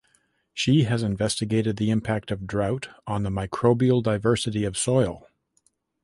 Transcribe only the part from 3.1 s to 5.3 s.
the microbial diversity of soil.